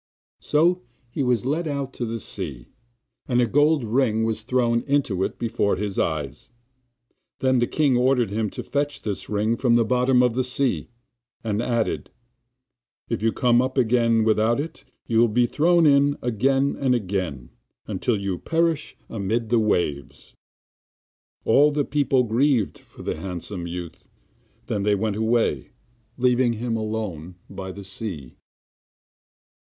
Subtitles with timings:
[0.39, 0.81] So
[1.11, 2.69] he was led out to the sea,
[3.27, 6.49] and a gold ring was thrown into it, before his eyes;
[7.37, 10.43] then the king ordered him to fetch this ring up from the bottom of the
[10.43, 10.89] sea,
[11.43, 12.09] and added:
[13.09, 17.51] 'If you come up again without it you will be thrown in again and again
[17.85, 20.33] until you perish amid the waves.'
[21.45, 24.09] All the people grieved for the handsome youth;
[24.65, 25.69] then they went away,
[26.17, 28.33] leaving him alone by the sea.